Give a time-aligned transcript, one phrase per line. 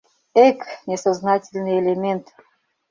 [0.47, 2.25] Эк, несознательный элемент.